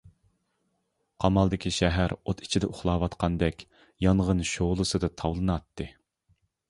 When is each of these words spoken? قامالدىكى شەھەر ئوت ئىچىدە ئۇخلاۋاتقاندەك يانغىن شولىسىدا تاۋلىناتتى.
قامالدىكى 1.25 1.73
شەھەر 1.75 2.15
ئوت 2.17 2.41
ئىچىدە 2.45 2.69
ئۇخلاۋاتقاندەك 2.71 3.61
يانغىن 4.07 4.43
شولىسىدا 4.53 5.11
تاۋلىناتتى. 5.23 5.89